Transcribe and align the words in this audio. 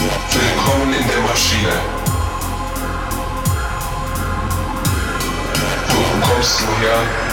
Willkommen 0.00 0.94
in 0.94 1.08
der 1.08 1.20
Maschine. 1.22 1.72
Wo 5.88 6.24
kommst 6.24 6.60
du 6.60 6.66
her? 6.86 7.27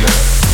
Miller. 0.00 0.49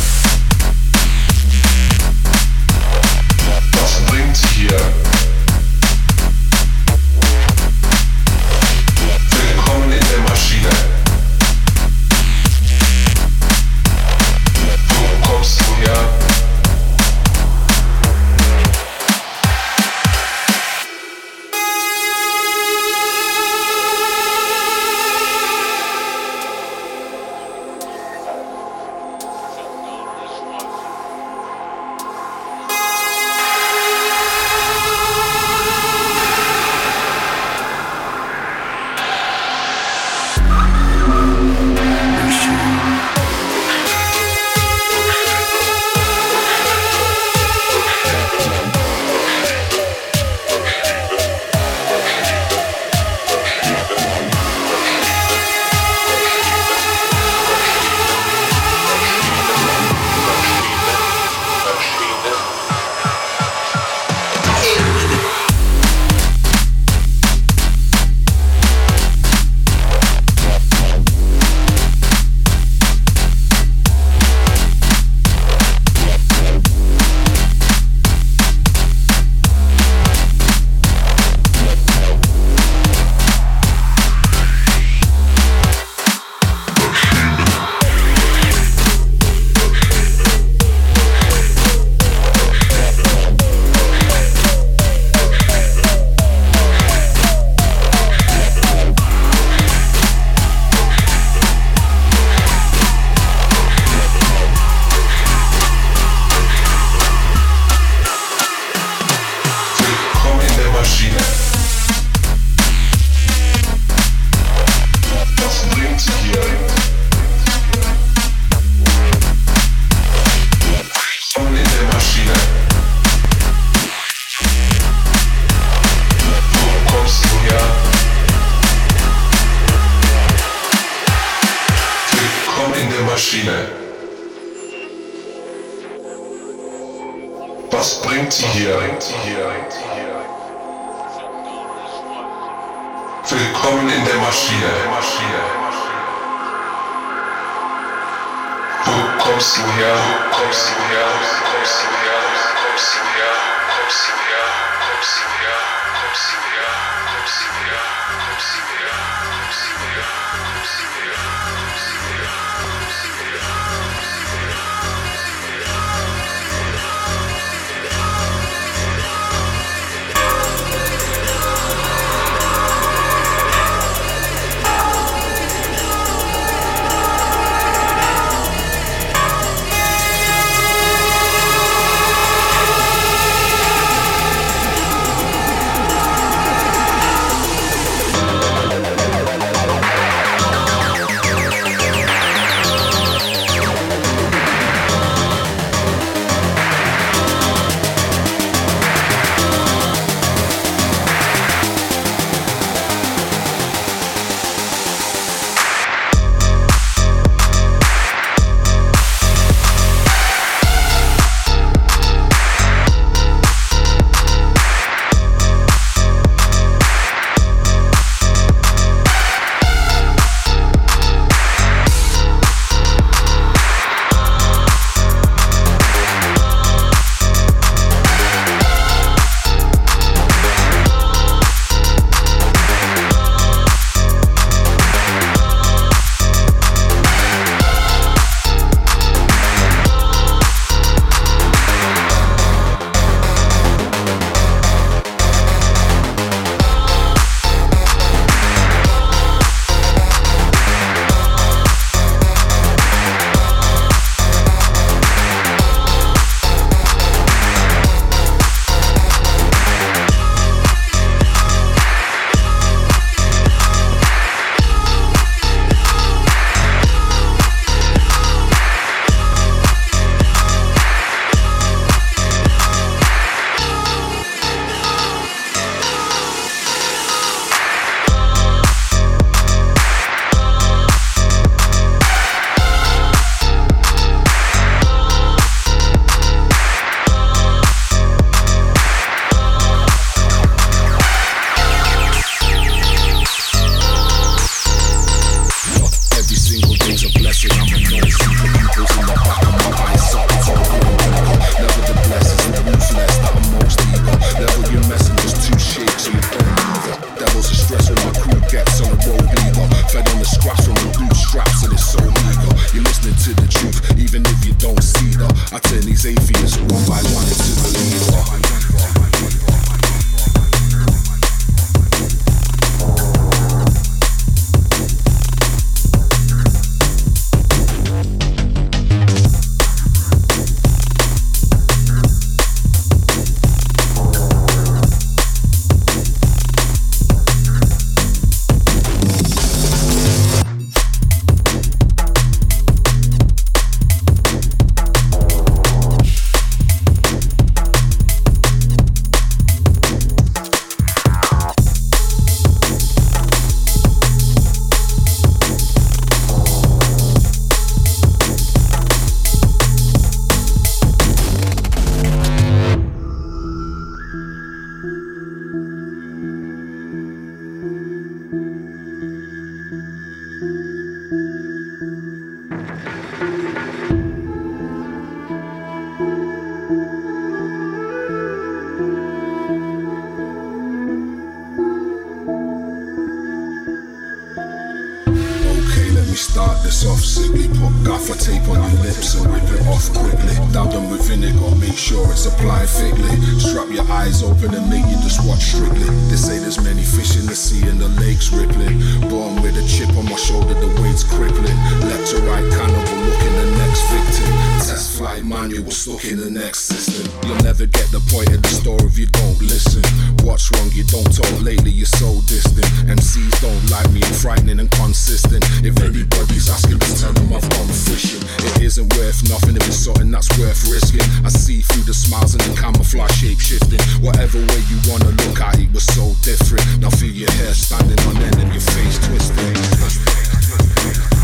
isn't 418.77 418.97
worth 418.97 419.27
nothing 419.27 419.55
if 419.55 419.67
it's 419.67 419.77
something 419.77 420.11
that's 420.11 420.29
worth 420.37 420.69
risking. 420.69 421.01
I 421.25 421.29
see 421.29 421.61
through 421.61 421.83
the 421.83 421.95
smiles 421.95 422.35
and 422.35 422.43
the 422.43 422.61
camouflage 422.61 423.11
shape 423.11 423.39
shifting. 423.39 423.79
Whatever 424.05 424.37
way 424.37 424.61
you 424.69 424.77
wanna 424.87 425.09
look 425.25 425.41
at 425.41 425.59
it 425.59 425.73
was 425.73 425.85
so 425.85 426.13
different. 426.21 426.63
Now 426.79 426.91
feel 426.91 427.11
your 427.11 427.31
hair 427.31 427.55
standing 427.55 427.99
on 428.05 428.17
end 428.17 428.37
and 428.37 428.53
your 428.53 428.61
face 428.61 428.99
twisting. 429.07 431.16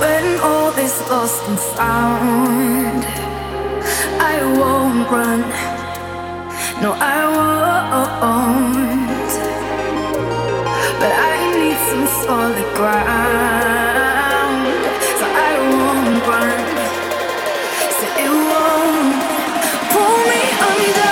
When 0.00 0.40
all 0.40 0.72
is 0.78 1.00
lost 1.08 1.42
and 1.48 1.58
found, 1.58 3.02
I 4.20 4.36
won't 4.58 5.10
run. 5.10 5.40
No, 6.82 6.92
I 6.92 7.18
won't. 7.36 9.30
But 11.00 11.12
I 11.12 11.36
need 11.60 11.78
some 11.90 12.06
solid 12.24 12.68
ground, 12.76 14.66
so 15.18 15.24
I 15.48 15.52
won't 15.72 16.20
run. 16.30 16.60
So 17.98 18.04
it 18.24 18.32
won't 18.52 19.16
pull 19.92 20.18
me 20.30 20.42
under. 20.70 21.05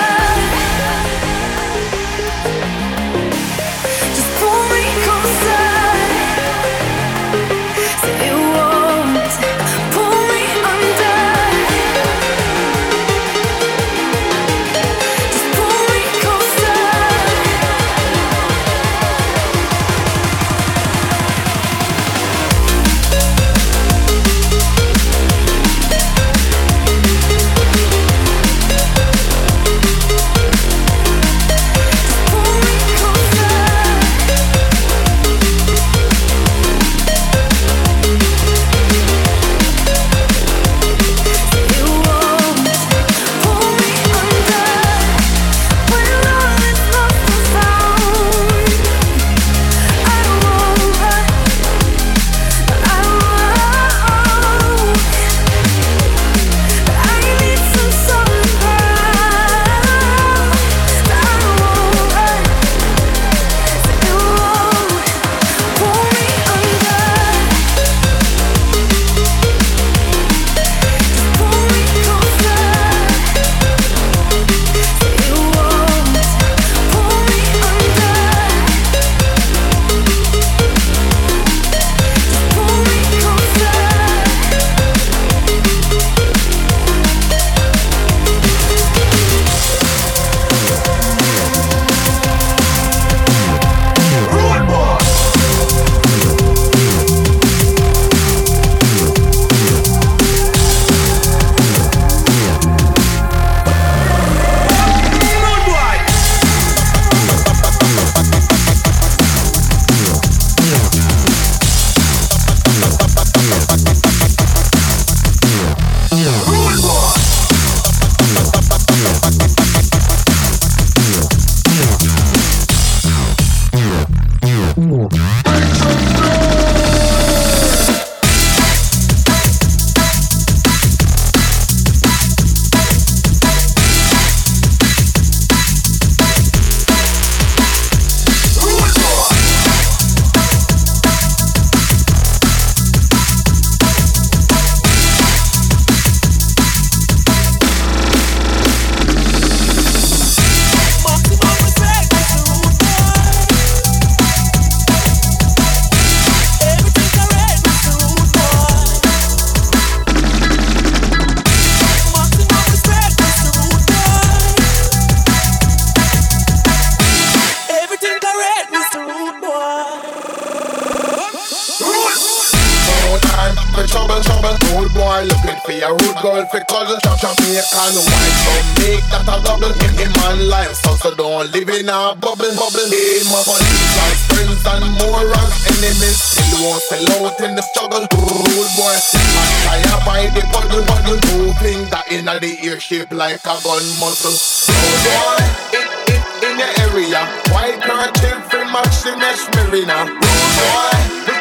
Live 181.53 181.69
in 181.69 181.89
a 181.89 182.15
bubble, 182.17 182.53
bubble. 182.57 182.89
Him 182.89 183.29
a 183.29 183.41
police 183.45 183.97
and 184.01 184.19
friends 184.31 184.65
and 184.65 184.87
morons, 184.97 185.57
enemies. 185.67 186.21
Still 186.21 186.65
won't 186.65 186.83
sell 186.83 187.27
out 187.27 187.41
in 187.41 187.55
the 187.55 187.63
struggle. 187.63 188.07
Rude 188.13 188.73
boy, 188.77 188.95
man 188.95 189.51
tire 189.67 190.01
by 190.07 190.23
the 190.33 190.43
puddle, 190.53 190.85
puddle. 190.87 191.21
Moving 191.37 191.89
that 191.91 192.07
inna 192.11 192.39
the 192.41 192.57
ear 192.65 192.81
shape 192.81 193.13
like 193.13 193.45
a 193.45 193.57
gun 193.61 193.85
muzzle. 194.01 194.33
Rude 194.33 195.01
boy, 195.05 195.45
it, 195.77 195.89
it, 196.15 196.25
in 196.47 196.55
the 196.57 196.69
area. 196.89 197.27
White 197.53 197.81
curtain 197.83 198.39
for 198.49 198.65
match 198.71 199.03
the 199.03 199.17
next 199.17 199.51
marina. 199.57 200.07
Rude 200.07 200.21
boy, 200.21 201.34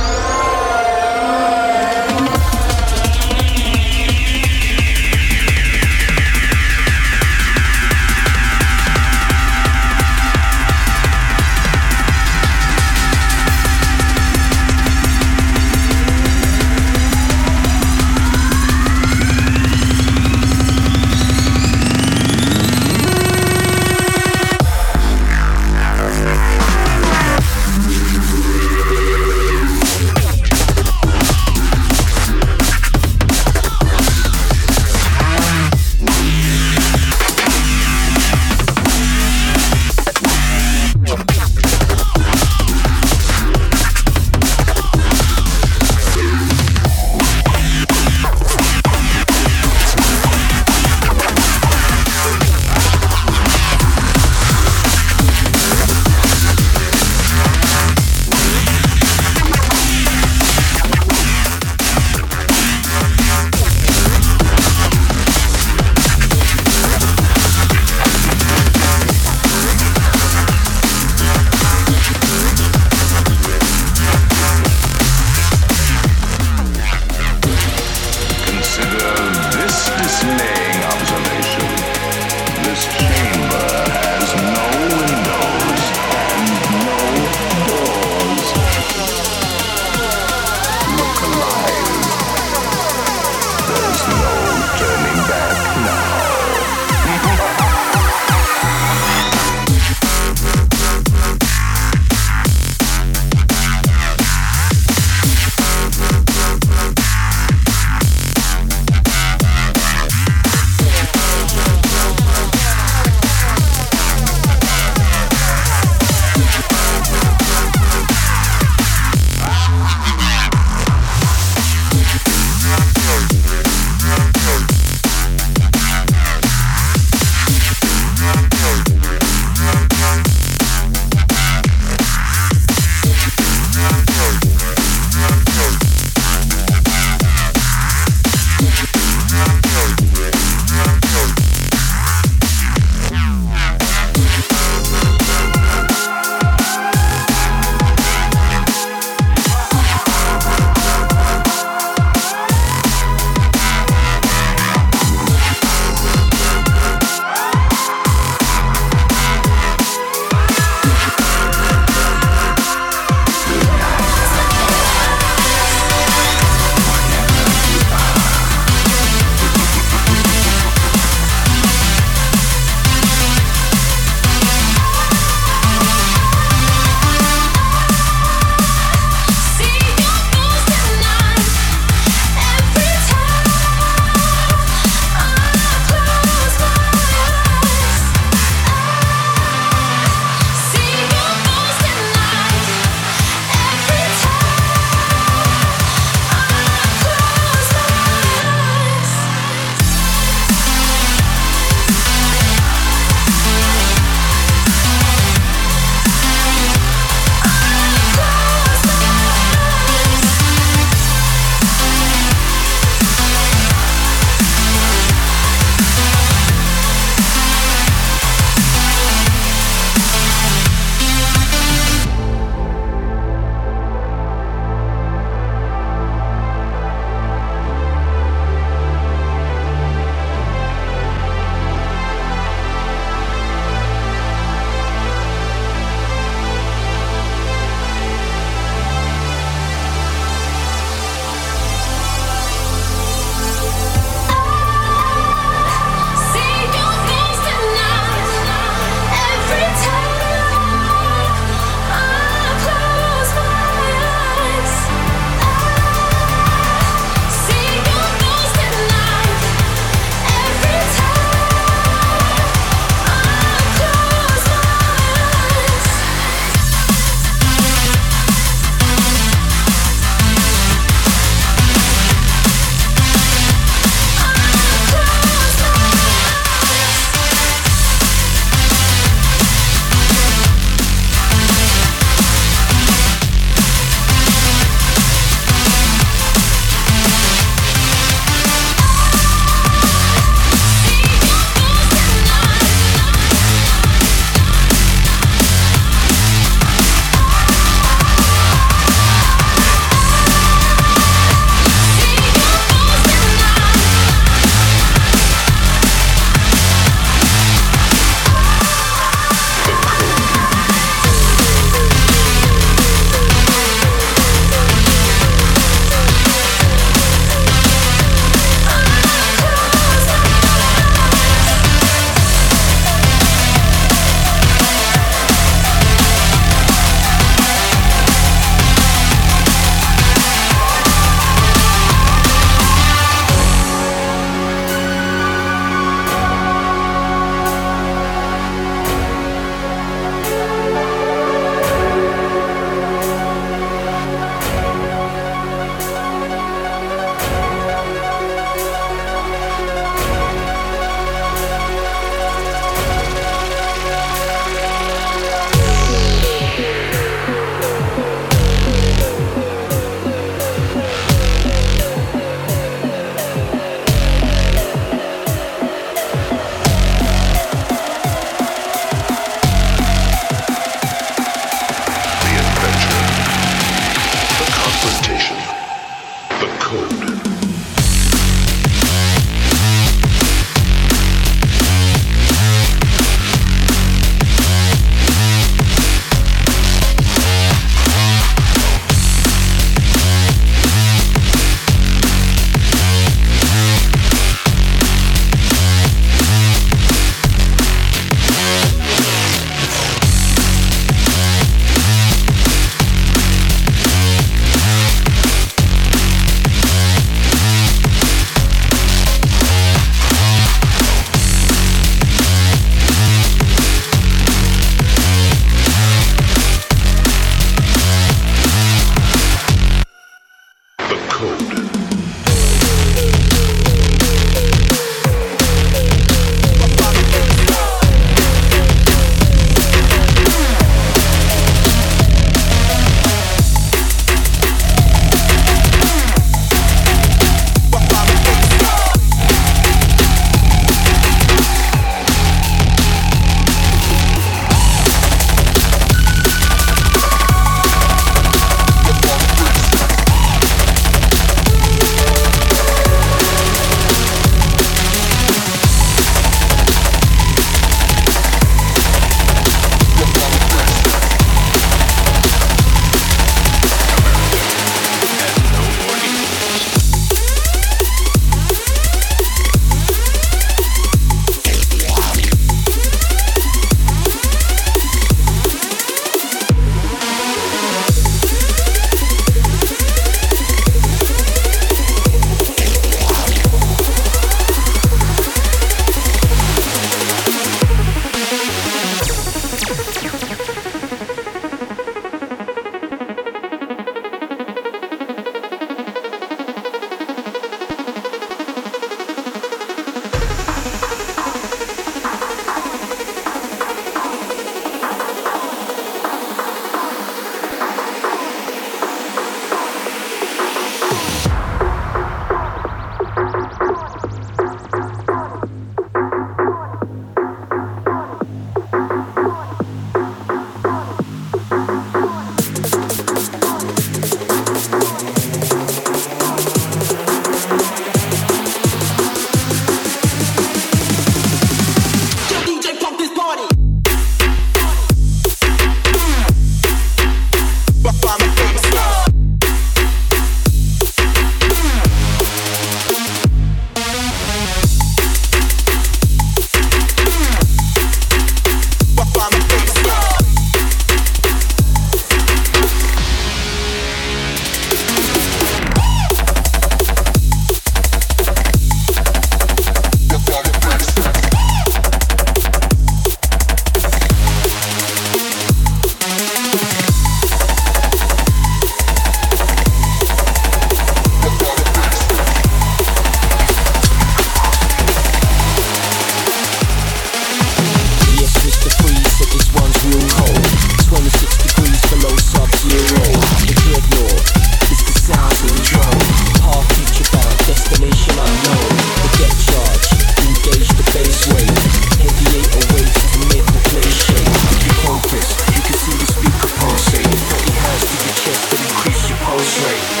straight. 599.61 600.00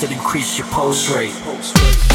To 0.00 0.10
increase 0.12 0.58
your 0.58 0.66
pulse 0.68 1.10
rate. 1.10 2.11